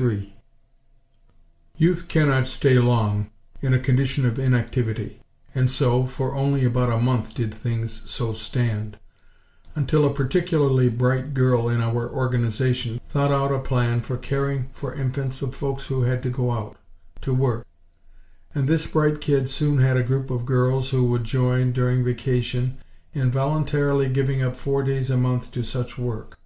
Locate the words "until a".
9.74-10.14